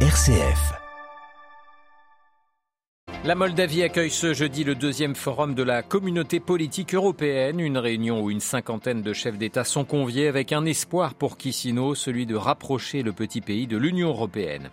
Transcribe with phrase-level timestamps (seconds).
[0.00, 0.85] RCF.
[3.26, 8.22] La Moldavie accueille ce jeudi le deuxième forum de la communauté politique européenne, une réunion
[8.22, 12.36] où une cinquantaine de chefs d'État sont conviés avec un espoir pour Kissino, celui de
[12.36, 14.70] rapprocher le petit pays de l'Union européenne.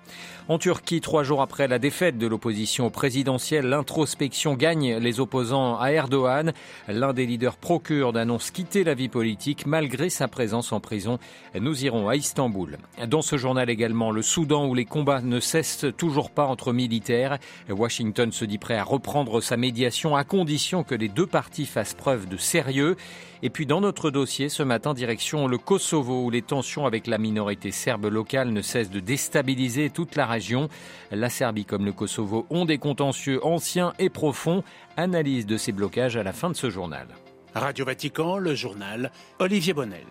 [0.49, 5.91] En Turquie, trois jours après la défaite de l'opposition présidentielle, l'introspection gagne les opposants à
[5.91, 6.53] Erdogan.
[6.87, 8.21] L'un des leaders pro-kurdes
[8.53, 11.17] quitter la vie politique malgré sa présence en prison.
[11.59, 12.77] Nous irons à Istanbul.
[13.07, 17.39] Dans ce journal également, le Soudan où les combats ne cessent toujours pas entre militaires.
[17.67, 22.27] Washington dit prêt à reprendre sa médiation à condition que les deux parties fassent preuve
[22.27, 22.95] de sérieux.
[23.41, 27.17] Et puis dans notre dossier ce matin, direction le Kosovo où les tensions avec la
[27.17, 30.69] minorité serbe locale ne cessent de déstabiliser toute la région.
[31.11, 34.63] La Serbie comme le Kosovo ont des contentieux anciens et profonds.
[34.95, 37.07] Analyse de ces blocages à la fin de ce journal.
[37.53, 40.05] Radio Vatican, le journal Olivier Bonnel.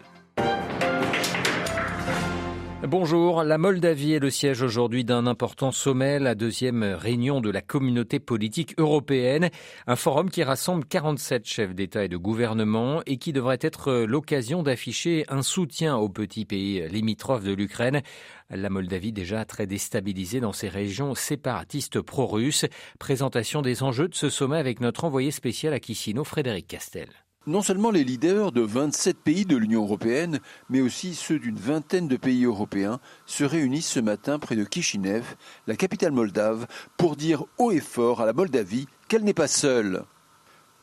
[2.92, 7.62] Bonjour, la Moldavie est le siège aujourd'hui d'un important sommet, la deuxième réunion de la
[7.62, 9.48] communauté politique européenne,
[9.86, 14.62] un forum qui rassemble 47 chefs d'État et de gouvernement et qui devrait être l'occasion
[14.62, 18.02] d'afficher un soutien au petit pays limitrophe de l'Ukraine.
[18.50, 22.66] La Moldavie déjà très déstabilisée dans ses régions séparatistes pro-russes.
[22.98, 27.08] Présentation des enjeux de ce sommet avec notre envoyé spécial à Kissino, Frédéric Castel.
[27.48, 30.38] Non seulement les leaders de 27 pays de l'Union européenne,
[30.70, 35.24] mais aussi ceux d'une vingtaine de pays européens se réunissent ce matin près de Kishinev,
[35.66, 40.04] la capitale moldave, pour dire haut et fort à la Moldavie qu'elle n'est pas seule.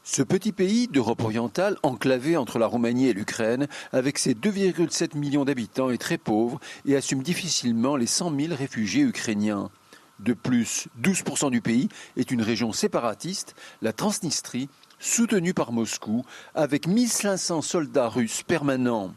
[0.03, 5.45] Ce petit pays d'Europe orientale, enclavé entre la Roumanie et l'Ukraine, avec ses 2,7 millions
[5.45, 9.69] d'habitants, est très pauvre et assume difficilement les 100 000 réfugiés ukrainiens.
[10.19, 16.87] De plus, 12% du pays est une région séparatiste, la Transnistrie, soutenu par Moscou, avec
[16.87, 19.13] 1500 soldats russes permanents.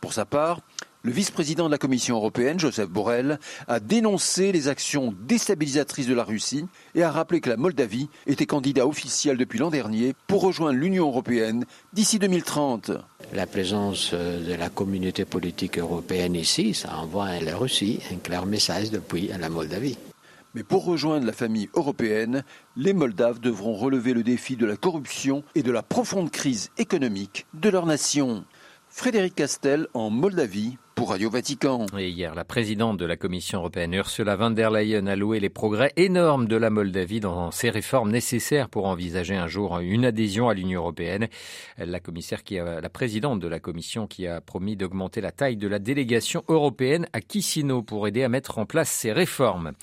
[0.00, 0.60] Pour sa part,
[1.02, 6.24] le vice-président de la Commission européenne, Joseph Borrell, a dénoncé les actions déstabilisatrices de la
[6.24, 10.78] Russie et a rappelé que la Moldavie était candidat officiel depuis l'an dernier pour rejoindre
[10.78, 12.90] l'Union européenne d'ici 2030.
[13.32, 18.44] La présence de la communauté politique européenne ici, ça envoie à la Russie un clair
[18.44, 19.96] message depuis la Moldavie.
[20.58, 22.42] Mais pour rejoindre la famille européenne,
[22.74, 27.46] les Moldaves devront relever le défi de la corruption et de la profonde crise économique
[27.54, 28.44] de leur nation.
[28.88, 31.86] Frédéric Castel en Moldavie pour Radio Vatican.
[31.96, 35.48] Et hier, la présidente de la Commission européenne, Ursula von der Leyen, a loué les
[35.48, 40.48] progrès énormes de la Moldavie dans ces réformes nécessaires pour envisager un jour une adhésion
[40.48, 41.28] à l'Union européenne.
[41.78, 45.56] La commissaire qui a, la présidente de la Commission qui a promis d'augmenter la taille
[45.56, 49.74] de la délégation européenne à Kisino pour aider à mettre en place ces réformes.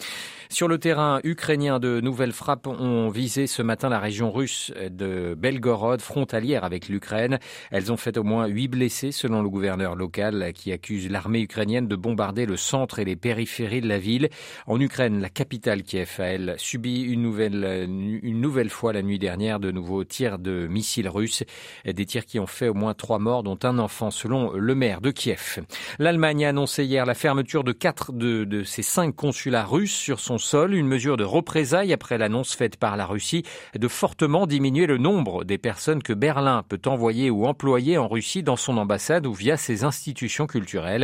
[0.50, 5.36] Sur le terrain ukrainien, de nouvelles frappes ont visé ce matin la région russe de
[5.36, 7.40] Belgorod, frontalière avec l'Ukraine.
[7.72, 11.88] Elles ont fait au moins huit blessés, selon le gouverneur local, qui accuse l'armée ukrainienne
[11.88, 14.30] de bombarder le centre et les périphéries de la ville.
[14.68, 17.88] En Ukraine, la capitale Kiev, a elle, subi une nouvelle,
[18.24, 21.44] une nouvelle fois la nuit dernière de nouveaux tirs de missiles russes.
[21.86, 25.02] Des tirs qui ont fait au moins trois morts, dont un enfant, selon le maire
[25.02, 25.60] de Kiev.
[26.00, 30.20] L'Allemagne a annoncé hier la fermeture de quatre de, de ses cinq consulats russes sur
[30.20, 33.44] son sol, une mesure de représailles après l'annonce faite par la Russie
[33.78, 38.44] de fortement diminuer le nombre des personnes que Berlin peut envoyer ou employer en Russie
[38.44, 40.95] dans son ambassade ou via ses institutions culturelles.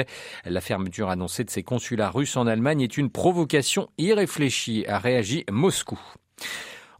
[0.45, 5.45] La fermeture annoncée de ces consulats russes en Allemagne est une provocation irréfléchie, a réagi
[5.51, 5.99] Moscou.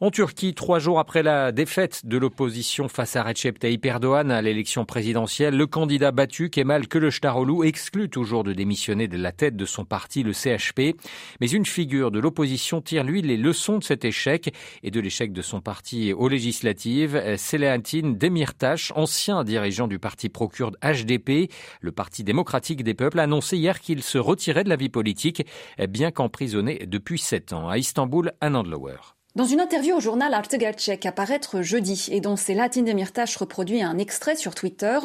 [0.04, 4.42] En Turquie, trois jours après la défaite de l'opposition face à Recep Tayyip Erdogan à
[4.42, 9.66] l'élection présidentielle, le candidat battu Kemal Kılıçdaroğlu exclut toujours de démissionner de la tête de
[9.66, 10.98] son parti, le CHP.
[11.40, 14.52] Mais une figure de l'opposition tire lui les leçons de cet échec
[14.82, 17.38] et de l'échec de son parti aux législatives.
[17.38, 23.56] Selahattin Demirtas, ancien dirigeant du parti pro-kurde HDP, le Parti démocratique des peuples, a annoncé
[23.56, 25.46] hier qu'il se retirait de la vie politique,
[25.90, 27.70] bien qu'emprisonné depuis sept ans.
[27.70, 29.21] À Istanbul, Anand Lower.
[29.34, 33.34] Dans une interview au journal Arte Gerçek à paraître jeudi et dont c'est Latin Demirtas
[33.40, 35.00] reproduit un extrait sur Twitter,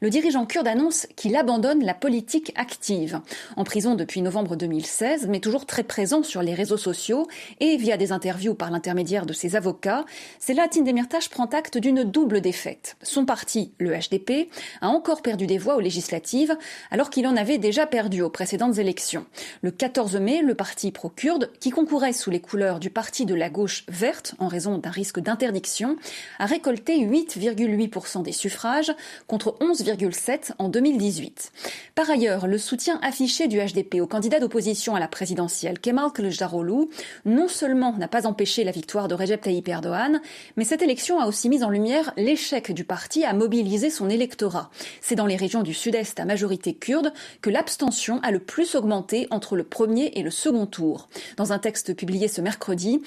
[0.00, 3.20] le dirigeant kurde annonce qu'il abandonne la politique active.
[3.56, 7.26] En prison depuis novembre 2016, mais toujours très présent sur les réseaux sociaux
[7.58, 10.04] et via des interviews par l'intermédiaire de ses avocats,
[10.38, 12.96] c'est Latin Demirtas prend acte d'une double défaite.
[13.02, 14.48] Son parti, le HDP,
[14.80, 16.56] a encore perdu des voix aux législatives
[16.92, 19.26] alors qu'il en avait déjà perdu aux précédentes élections.
[19.62, 23.50] Le 14 mai, le parti pro-kurde, qui concourait sous les couleurs du parti de la
[23.50, 25.96] gauche gauche verte, en raison d'un risque d'interdiction,
[26.38, 28.92] a récolté 8,8% des suffrages
[29.26, 31.52] contre 11,7% en 2018.
[31.94, 36.88] Par ailleurs, le soutien affiché du HDP au candidat d'opposition à la présidentielle, Kemal Kılıçdaroğlu,
[37.24, 40.20] non seulement n'a pas empêché la victoire de Recep Tayyip Erdogan,
[40.56, 44.70] mais cette élection a aussi mis en lumière l'échec du parti à mobiliser son électorat.
[45.00, 49.28] C'est dans les régions du sud-est à majorité kurde que l'abstention a le plus augmenté
[49.30, 51.08] entre le premier et le second tour.
[51.36, 53.00] Dans un texte publié ce mercredi,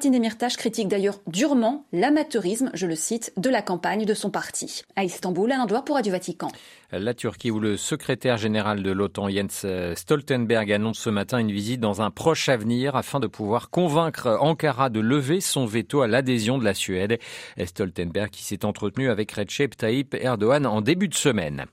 [0.00, 4.82] Selahattin Demirtas critique d'ailleurs durement l'amateurisme, je le cite, de la campagne de son parti.
[4.96, 6.50] À Istanbul, un doigt pour Radio Vatican.
[6.90, 11.80] La Turquie, où le secrétaire général de l'OTAN, Jens Stoltenberg, annonce ce matin une visite
[11.80, 16.56] dans un proche avenir afin de pouvoir convaincre Ankara de lever son veto à l'adhésion
[16.56, 17.18] de la Suède.
[17.62, 21.66] Stoltenberg qui s'est entretenu avec Recep Tayyip Erdogan en début de semaine.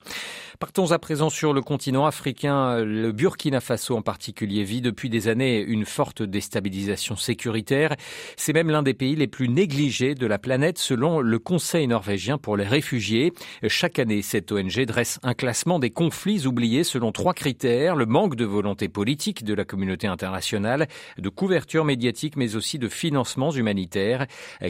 [0.60, 2.80] Partons à présent sur le continent africain.
[2.80, 7.94] Le Burkina Faso en particulier vit depuis des années une forte déstabilisation sécuritaire.
[8.36, 12.38] C'est même l'un des pays les plus négligés de la planète selon le Conseil norvégien
[12.38, 13.32] pour les réfugiés.
[13.68, 17.94] Chaque année, cette ONG dresse un classement des conflits oubliés selon trois critères.
[17.94, 20.88] Le manque de volonté politique de la communauté internationale,
[21.18, 24.26] de couverture médiatique, mais aussi de financements humanitaires.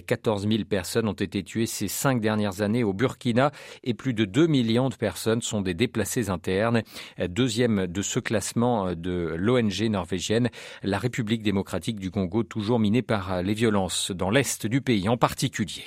[0.06, 3.52] 14 000 personnes ont été tuées ces cinq dernières années au Burkina
[3.85, 6.82] et plus de 2 millions de personnes sont des déplacés internes.
[7.28, 10.50] Deuxième de ce classement de l'ONG norvégienne,
[10.82, 15.16] la République démocratique du Congo, toujours minée par les violences dans l'est du pays en
[15.16, 15.84] particulier.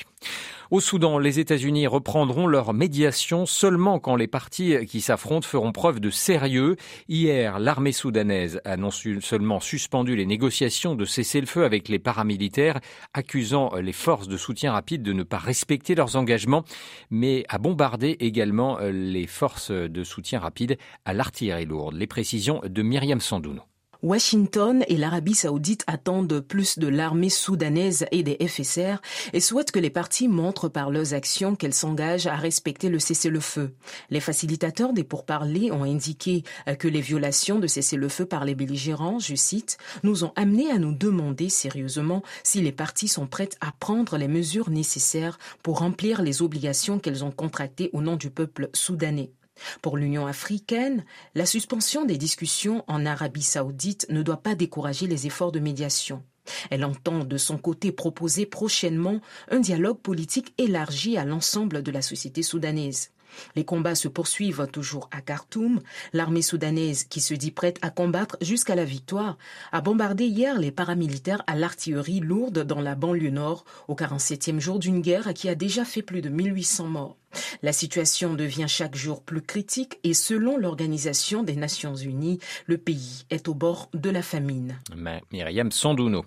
[0.71, 5.99] Au Soudan, les États-Unis reprendront leur médiation seulement quand les partis qui s'affrontent feront preuve
[5.99, 6.77] de sérieux.
[7.09, 11.99] Hier, l'armée soudanaise a non seulement suspendu les négociations de cesser le feu avec les
[11.99, 12.79] paramilitaires,
[13.13, 16.63] accusant les forces de soutien rapide de ne pas respecter leurs engagements,
[17.09, 21.95] mais a bombardé également les forces de soutien rapide à l'artillerie lourde.
[21.95, 23.63] Les précisions de Myriam Sandouno.
[24.03, 28.99] Washington et l'Arabie saoudite attendent plus de l'armée soudanaise et des FSR
[29.31, 33.75] et souhaitent que les parties montrent par leurs actions qu'elles s'engagent à respecter le cessez-le-feu.
[34.09, 36.43] Les facilitateurs des pourparlers ont indiqué
[36.79, 40.93] que les violations de cessez-le-feu par les belligérants, je cite, nous ont amené à nous
[40.93, 46.41] demander sérieusement si les parties sont prêtes à prendre les mesures nécessaires pour remplir les
[46.41, 49.31] obligations qu'elles ont contractées au nom du peuple soudanais.
[49.81, 51.05] Pour l'Union africaine,
[51.35, 56.23] la suspension des discussions en Arabie saoudite ne doit pas décourager les efforts de médiation.
[56.69, 62.01] Elle entend de son côté proposer prochainement un dialogue politique élargi à l'ensemble de la
[62.01, 63.11] société soudanaise.
[63.55, 65.79] Les combats se poursuivent toujours à Khartoum.
[66.11, 69.37] L'armée soudanaise, qui se dit prête à combattre jusqu'à la victoire,
[69.71, 74.79] a bombardé hier les paramilitaires à l'artillerie lourde dans la banlieue nord, au 47e jour
[74.79, 77.17] d'une guerre qui a déjà fait plus de 1800 morts.
[77.61, 83.25] La situation devient chaque jour plus critique et selon l'Organisation des Nations Unies, le pays
[83.29, 84.79] est au bord de la famine.
[85.31, 86.25] Myriam Sandouno.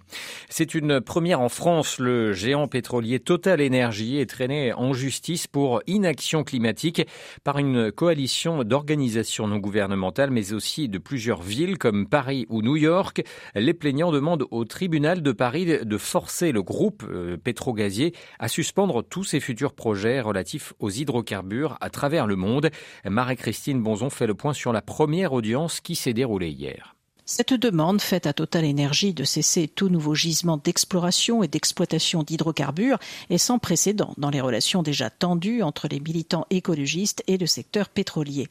[0.49, 1.99] C'est une première en France.
[1.99, 7.07] Le géant pétrolier Total Energy est traîné en justice pour inaction climatique
[7.43, 12.77] par une coalition d'organisations non gouvernementales, mais aussi de plusieurs villes comme Paris ou New
[12.77, 13.23] York.
[13.55, 19.03] Les plaignants demandent au tribunal de Paris de forcer le groupe euh, pétrogazier à suspendre
[19.03, 22.71] tous ses futurs projets relatifs aux hydrocarbures à travers le monde.
[23.05, 26.94] Marie-Christine Bonzon fait le point sur la première audience qui s'est déroulée hier.
[27.27, 32.99] Cette demande faite à Total Energy de cesser tout nouveau gisement d'exploration et d'exploitation d'hydrocarbures
[33.31, 37.89] est sans précédent dans les relations déjà tendues entre les militants écologistes et le secteur
[37.89, 38.49] pétrolier.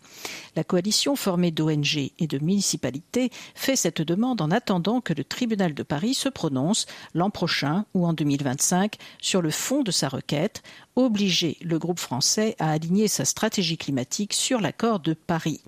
[0.56, 5.76] La coalition formée d'ONG et de municipalités fait cette demande en attendant que le tribunal
[5.76, 10.64] de Paris se prononce l'an prochain ou en 2025 sur le fond de sa requête,
[10.96, 15.62] obliger le groupe français à aligner sa stratégie climatique sur l'accord de Paris.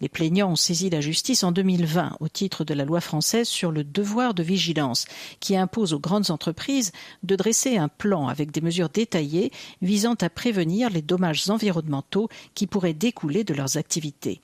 [0.00, 3.72] Les plaignants ont saisi la justice en 2020 au titre de la loi française sur
[3.72, 5.06] le devoir de vigilance
[5.40, 6.92] qui impose aux grandes entreprises
[7.22, 9.50] de dresser un plan avec des mesures détaillées
[9.82, 14.40] visant à prévenir les dommages environnementaux qui pourraient découler de leurs activités.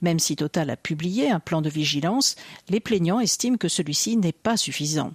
[0.00, 2.36] Même si Total a publié un plan de vigilance,
[2.68, 5.12] les plaignants estiment que celui-ci n'est pas suffisant.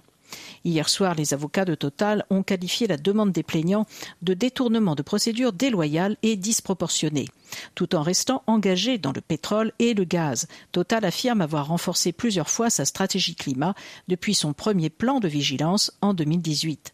[0.64, 3.86] Hier soir, les avocats de Total ont qualifié la demande des plaignants
[4.22, 7.28] de détournement de procédure déloyale et disproportionnée.
[7.74, 12.50] Tout en restant engagé dans le pétrole et le gaz, Total affirme avoir renforcé plusieurs
[12.50, 13.74] fois sa stratégie climat
[14.08, 16.92] depuis son premier plan de vigilance en 2018.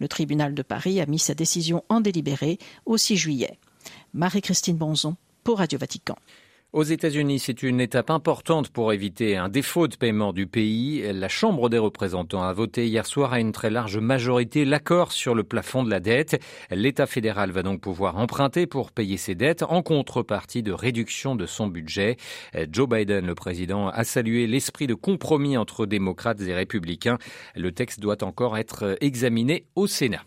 [0.00, 3.58] Le tribunal de Paris a mis sa décision en délibéré au 6 juillet.
[4.14, 6.16] Marie-Christine Bonzon pour Radio Vatican.
[6.72, 11.02] Aux États-Unis, c'est une étape importante pour éviter un défaut de paiement du pays.
[11.12, 15.34] La Chambre des représentants a voté hier soir à une très large majorité l'accord sur
[15.34, 16.42] le plafond de la dette.
[16.70, 21.44] L'État fédéral va donc pouvoir emprunter pour payer ses dettes en contrepartie de réduction de
[21.44, 22.16] son budget.
[22.70, 27.18] Joe Biden, le président, a salué l'esprit de compromis entre démocrates et républicains.
[27.54, 30.24] Le texte doit encore être examiné au Sénat.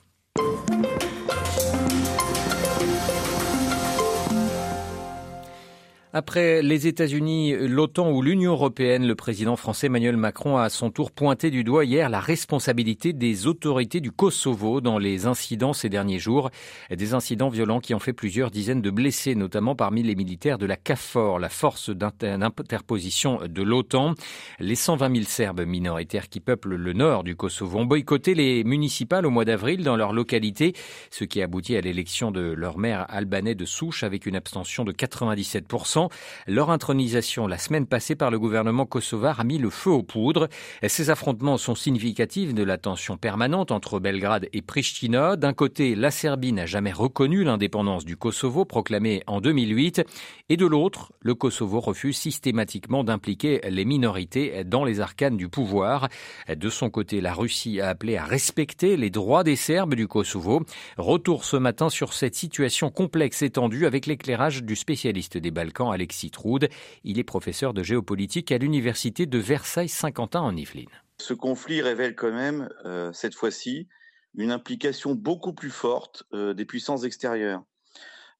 [6.17, 10.89] Après les États-Unis, l'OTAN ou l'Union européenne, le président français Emmanuel Macron a à son
[10.89, 15.89] tour pointé du doigt hier la responsabilité des autorités du Kosovo dans les incidents ces
[15.89, 16.51] derniers jours.
[16.89, 20.65] Des incidents violents qui ont fait plusieurs dizaines de blessés, notamment parmi les militaires de
[20.65, 24.13] la CAFOR, la force d'interposition de l'OTAN.
[24.61, 29.25] Les 120 000 Serbes minoritaires qui peuplent le nord du Kosovo ont boycotté les municipales
[29.25, 30.75] au mois d'avril dans leur localité,
[31.11, 34.85] ce qui a abouti à l'élection de leur maire albanais de souche avec une abstention
[34.85, 36.04] de 97%.
[36.47, 40.47] Leur intronisation la semaine passée par le gouvernement kosovar a mis le feu aux poudres.
[40.87, 45.35] Ces affrontements sont significatifs de la tension permanente entre Belgrade et Pristina.
[45.35, 50.03] D'un côté, la Serbie n'a jamais reconnu l'indépendance du Kosovo proclamée en 2008
[50.49, 56.07] et de l'autre, le Kosovo refuse systématiquement d'impliquer les minorités dans les arcanes du pouvoir.
[56.53, 60.63] De son côté, la Russie a appelé à respecter les droits des Serbes du Kosovo.
[60.97, 65.91] Retour ce matin sur cette situation complexe et tendue avec l'éclairage du spécialiste des Balkans
[65.95, 66.69] Alexis Troude.
[67.03, 70.89] Il est professeur de géopolitique à l'université de Versailles-Saint-Quentin en Yvelines.
[71.17, 73.87] Ce conflit révèle quand même, euh, cette fois-ci,
[74.35, 77.63] une implication beaucoup plus forte euh, des puissances extérieures.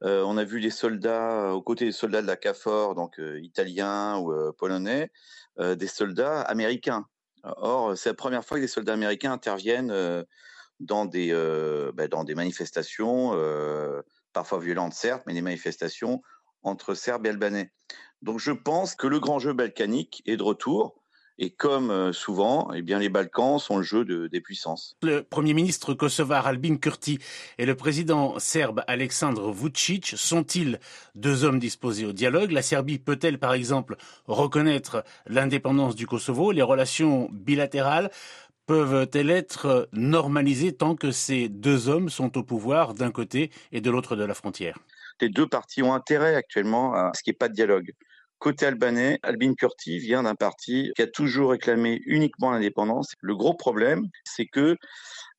[0.03, 4.19] Euh, on a vu les soldats, aux côtés des soldats de la CAFOR, donc italiens
[4.19, 5.09] ou polonais,
[5.57, 7.05] des soldats américains.
[7.43, 10.25] Or, c'est la première fois que des soldats américains interviennent
[10.81, 11.31] dans, des,
[11.93, 13.31] bah, dans des manifestations,
[14.33, 16.21] parfois violentes certes, mais des manifestations
[16.65, 17.71] entre Serbes et Albanais.
[18.21, 20.95] Donc je pense que le grand jeu balkanique est de retour.
[21.37, 24.95] Et comme euh, souvent, eh bien, les Balkans sont le jeu des puissances.
[25.03, 27.19] Le Premier ministre kosovar Albin Kurti
[27.57, 30.79] et le président serbe Aleksandr Vucic sont-ils
[31.13, 32.51] deux hommes disposés au dialogue?
[32.51, 36.53] La Serbie peut-elle, par exemple, reconnaître l'indépendance du Kosovo?
[36.53, 38.11] Les relations bilatérales
[38.65, 43.91] peuvent-elles être normalisées tant que ces deux hommes sont au pouvoir d'un côté et de
[43.91, 44.79] l'autre de la frontière?
[45.21, 47.91] Les deux parties ont intérêt actuellement à ce qu'il n'y ait pas de dialogue.
[48.37, 53.13] Côté albanais, Albin Kurti vient d'un parti qui a toujours réclamé uniquement l'indépendance.
[53.21, 54.75] Le gros problème, c'est que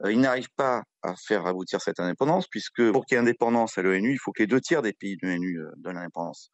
[0.05, 3.77] euh, il n'arrive pas à faire aboutir cette indépendance, puisque pour qu'il y ait indépendance
[3.79, 6.51] à l'ONU, il faut que les deux tiers des pays de l'ONU euh, donnent l'indépendance.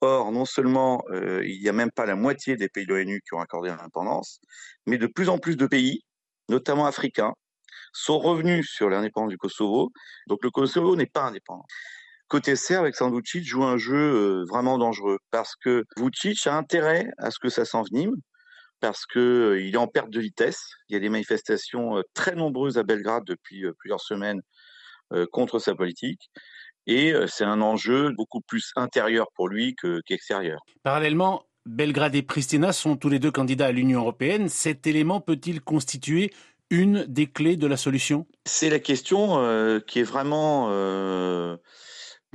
[0.00, 3.22] Or, non seulement euh, il n'y a même pas la moitié des pays de l'ONU
[3.26, 4.40] qui ont accordé l'indépendance,
[4.86, 6.04] mais de plus en plus de pays,
[6.48, 7.32] notamment africains,
[7.92, 9.90] sont revenus sur l'indépendance du Kosovo.
[10.26, 11.64] Donc le Kosovo n'est pas indépendant.
[12.28, 17.06] Côté serbe, Alexandre Vucic joue un jeu euh, vraiment dangereux parce que Vucic a intérêt
[17.18, 18.16] à ce que ça s'envenime
[18.80, 20.60] parce qu'il euh, est en perte de vitesse.
[20.88, 24.40] Il y a des manifestations euh, très nombreuses à Belgrade depuis plusieurs semaines
[25.30, 26.32] contre sa politique.
[26.88, 30.58] Et c'est un enjeu beaucoup plus intérieur pour lui qu'extérieur.
[30.82, 34.48] Parallèlement, Belgrade et Pristina sont tous les deux candidats à l'Union européenne.
[34.48, 36.32] Cet élément peut-il constituer
[36.70, 38.26] une des clés de la solution?
[38.46, 40.72] C'est la question qui est vraiment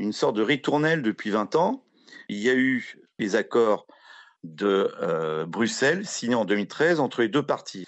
[0.02, 1.84] une sorte de ritournelle depuis 20 ans.
[2.28, 3.86] Il y a eu les accords
[4.44, 7.86] de euh, Bruxelles signés en 2013 entre les deux parties.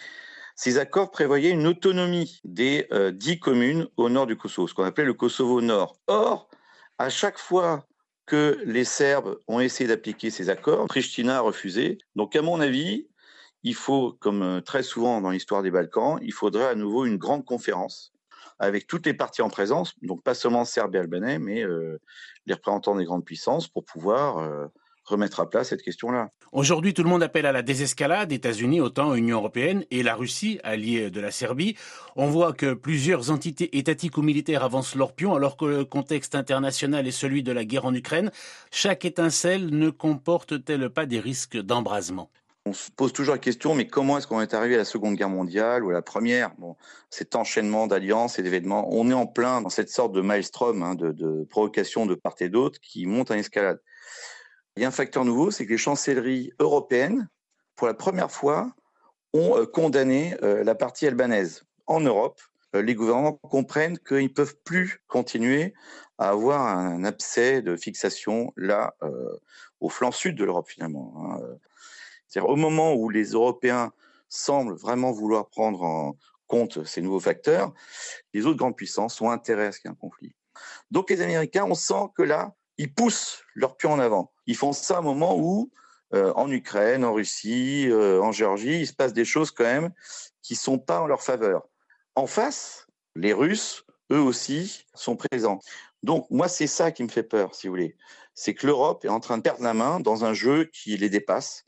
[0.56, 4.84] Ces accords prévoyaient une autonomie des euh, dix communes au nord du Kosovo, ce qu'on
[4.84, 5.98] appelait le Kosovo Nord.
[6.06, 6.48] Or,
[7.00, 7.88] à chaque fois
[8.28, 11.98] que les Serbes ont essayé d'appliquer ces accords, Pristina a refusé.
[12.16, 13.08] Donc, à mon avis,
[13.64, 17.18] il faut, comme euh, très souvent dans l'histoire des Balkans, il faudrait à nouveau une
[17.18, 18.13] grande conférence
[18.64, 22.00] avec toutes les parties en présence, donc pas seulement Serbes et Albanais, mais euh,
[22.46, 24.68] les représentants des grandes puissances pour pouvoir euh,
[25.06, 26.30] remettre à plat cette question-là.
[26.52, 30.60] Aujourd'hui, tout le monde appelle à la désescalade, États-Unis, OTAN, Union européenne et la Russie,
[30.64, 31.76] alliée de la Serbie.
[32.16, 36.36] On voit que plusieurs entités étatiques ou militaires avancent leur pion alors que le contexte
[36.36, 38.32] international est celui de la guerre en Ukraine.
[38.72, 42.30] Chaque étincelle ne comporte-t-elle pas des risques d'embrasement?
[42.66, 45.16] On se pose toujours la question, mais comment est-ce qu'on est arrivé à la Seconde
[45.16, 46.56] Guerre mondiale ou à la Première?
[46.56, 46.78] Bon,
[47.10, 50.96] cet enchaînement d'alliances et d'événements, on est en plein dans cette sorte de maelstrom hein,
[50.96, 53.82] de, provocation de part et d'autre qui monte en escalade.
[54.78, 57.28] Il y a un facteur nouveau, c'est que les chancelleries européennes,
[57.76, 58.74] pour la première fois,
[59.34, 61.66] ont euh, condamné euh, la partie albanaise.
[61.86, 62.40] En Europe,
[62.76, 65.74] euh, les gouvernements comprennent qu'ils ne peuvent plus continuer
[66.18, 68.96] à avoir un abcès de fixation là,
[69.82, 71.14] au flanc sud de l'Europe finalement.
[71.18, 71.40] Hein
[72.34, 73.92] cest au moment où les Européens
[74.28, 77.74] semblent vraiment vouloir prendre en compte ces nouveaux facteurs,
[78.34, 80.36] les autres grandes puissances ont intérêt à ce qu'il y ait un conflit.
[80.92, 84.32] Donc les Américains, on sent que là, ils poussent leur pion en avant.
[84.48, 85.72] Ils font ça à un moment où,
[86.14, 89.92] euh, en Ukraine, en Russie, euh, en Géorgie, il se passe des choses quand même
[90.42, 91.68] qui sont pas en leur faveur.
[92.16, 95.60] En face, les Russes, eux aussi, sont présents.
[96.02, 97.96] Donc, moi, c'est ça qui me fait peur, si vous voulez.
[98.34, 101.10] C'est que l'Europe est en train de perdre la main dans un jeu qui les
[101.10, 101.64] dépasse,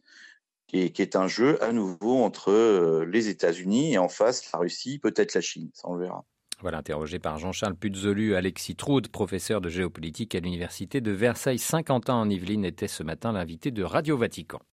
[0.67, 5.00] qui est, un jeu à nouveau entre euh, les États-Unis et en face la Russie,
[5.00, 6.25] peut-être la Chine, ça on le verra.
[6.62, 12.29] Voilà, interrogé par Jean-Charles Puzolu, Alexis Troude, professeur de géopolitique à l'Université de Versailles-Saint-Quentin en
[12.29, 14.60] Yvelines, était ce matin l'invité de Radio Vatican.